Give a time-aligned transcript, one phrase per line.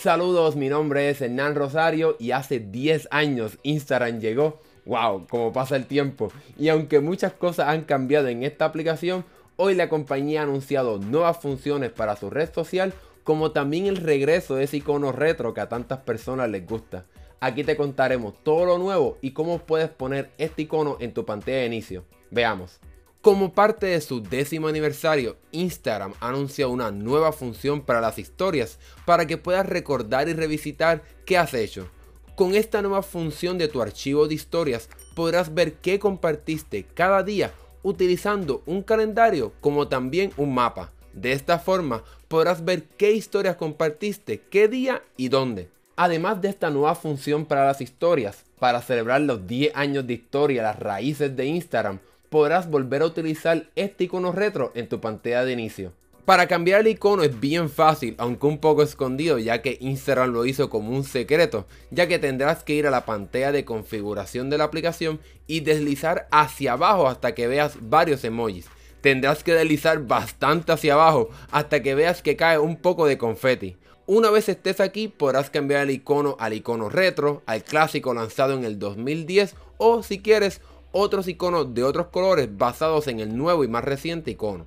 [0.00, 4.60] Saludos, mi nombre es Hernán Rosario y hace 10 años Instagram llegó.
[4.86, 5.26] ¡Wow!
[5.28, 6.30] Como pasa el tiempo.
[6.56, 9.24] Y aunque muchas cosas han cambiado en esta aplicación,
[9.56, 14.54] hoy la compañía ha anunciado nuevas funciones para su red social, como también el regreso
[14.54, 17.04] de ese icono retro que a tantas personas les gusta.
[17.40, 21.58] Aquí te contaremos todo lo nuevo y cómo puedes poner este icono en tu pantalla
[21.58, 22.04] de inicio.
[22.30, 22.78] Veamos.
[23.20, 29.26] Como parte de su décimo aniversario, Instagram anunció una nueva función para las historias para
[29.26, 31.88] que puedas recordar y revisitar qué has hecho.
[32.36, 37.52] Con esta nueva función de tu archivo de historias podrás ver qué compartiste cada día
[37.82, 40.92] utilizando un calendario como también un mapa.
[41.12, 45.68] De esta forma podrás ver qué historias compartiste, qué día y dónde.
[45.96, 50.62] Además de esta nueva función para las historias, para celebrar los 10 años de historia,
[50.62, 51.98] las raíces de Instagram,
[52.28, 55.92] podrás volver a utilizar este icono retro en tu pantalla de inicio.
[56.28, 60.44] Para cambiar el icono es bien fácil, aunque un poco escondido, ya que Instagram lo
[60.44, 64.58] hizo como un secreto, ya que tendrás que ir a la pantalla de configuración de
[64.58, 68.66] la aplicación y deslizar hacia abajo hasta que veas varios emojis.
[69.00, 73.78] Tendrás que deslizar bastante hacia abajo hasta que veas que cae un poco de confeti.
[74.04, 78.64] Una vez estés aquí podrás cambiar el icono al icono retro, al clásico lanzado en
[78.64, 80.60] el 2010 o si quieres
[80.92, 84.66] otros iconos de otros colores basados en el nuevo y más reciente icono.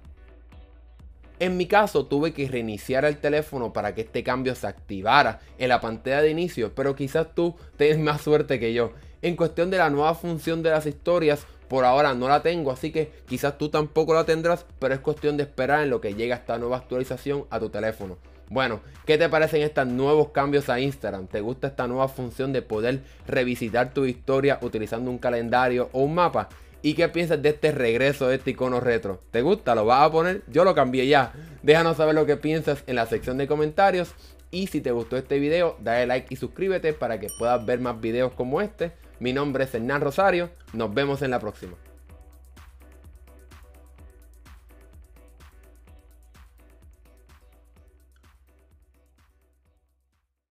[1.39, 5.69] En mi caso tuve que reiniciar el teléfono para que este cambio se activara en
[5.69, 8.91] la pantalla de inicio, pero quizás tú tengas más suerte que yo.
[9.23, 12.91] En cuestión de la nueva función de las historias, por ahora no la tengo, así
[12.91, 16.35] que quizás tú tampoco la tendrás, pero es cuestión de esperar en lo que llega
[16.35, 18.17] esta nueva actualización a tu teléfono.
[18.52, 21.27] Bueno, ¿qué te parecen estos nuevos cambios a Instagram?
[21.27, 26.16] ¿Te gusta esta nueva función de poder revisitar tu historia utilizando un calendario o un
[26.16, 26.49] mapa?
[26.81, 29.22] ¿Y qué piensas de este regreso de este icono retro?
[29.31, 29.73] ¿Te gusta?
[29.73, 30.41] ¿Lo vas a poner?
[30.49, 31.31] Yo lo cambié ya.
[31.63, 34.13] Déjanos saber lo que piensas en la sección de comentarios.
[34.52, 38.02] Y si te gustó este video, dale like y suscríbete para que puedas ver más
[38.02, 38.91] videos como este.
[39.22, 40.50] Mi nombre es Hernán Rosario.
[40.73, 41.78] Nos vemos en la próxima.